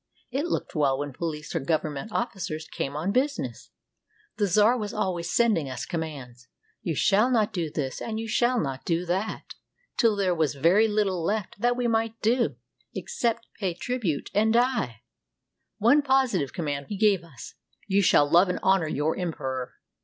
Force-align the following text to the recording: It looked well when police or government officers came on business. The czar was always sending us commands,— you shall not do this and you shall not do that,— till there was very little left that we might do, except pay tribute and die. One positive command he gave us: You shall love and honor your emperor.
It 0.31 0.47
looked 0.47 0.73
well 0.73 0.97
when 0.97 1.13
police 1.13 1.53
or 1.53 1.59
government 1.59 2.11
officers 2.11 2.67
came 2.67 2.95
on 2.95 3.11
business. 3.11 3.69
The 4.37 4.47
czar 4.47 4.75
was 4.75 4.95
always 4.95 5.31
sending 5.31 5.69
us 5.69 5.85
commands,— 5.85 6.47
you 6.81 6.95
shall 6.95 7.29
not 7.29 7.53
do 7.53 7.69
this 7.69 8.01
and 8.01 8.19
you 8.19 8.27
shall 8.27 8.59
not 8.59 8.83
do 8.83 9.05
that,— 9.05 9.53
till 9.97 10.15
there 10.15 10.33
was 10.33 10.55
very 10.55 10.87
little 10.87 11.23
left 11.23 11.61
that 11.61 11.77
we 11.77 11.87
might 11.87 12.19
do, 12.19 12.55
except 12.95 13.45
pay 13.59 13.75
tribute 13.75 14.31
and 14.33 14.53
die. 14.53 15.03
One 15.77 16.01
positive 16.01 16.51
command 16.51 16.87
he 16.89 16.97
gave 16.97 17.23
us: 17.23 17.53
You 17.85 18.01
shall 18.01 18.27
love 18.27 18.49
and 18.49 18.57
honor 18.63 18.87
your 18.87 19.15
emperor. 19.15 19.75